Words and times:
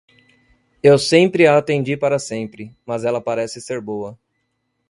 Eu 0.81 0.97
sempre 0.97 1.45
a 1.47 1.59
entendi 1.59 1.95
para 1.95 2.17
sempre, 2.17 2.75
mas 2.83 3.03
ela 3.05 3.21
parece 3.21 3.61
ser 3.61 3.79
boa. 3.79 4.17